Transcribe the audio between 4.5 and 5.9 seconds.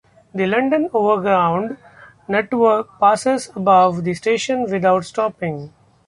without stopping.